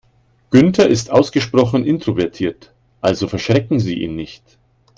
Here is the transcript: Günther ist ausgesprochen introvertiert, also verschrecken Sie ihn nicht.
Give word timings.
Günther 0.49 0.87
ist 0.87 1.11
ausgesprochen 1.11 1.85
introvertiert, 1.85 2.73
also 3.01 3.27
verschrecken 3.27 3.79
Sie 3.79 4.01
ihn 4.01 4.15
nicht. 4.15 4.57